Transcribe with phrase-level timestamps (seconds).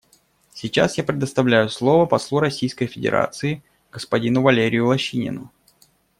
[0.55, 5.51] Сейчас я предоставляю слово послу Российской Федерации господину Валерию Лощинину.